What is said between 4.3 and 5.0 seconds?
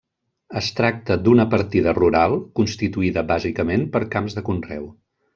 de conreu.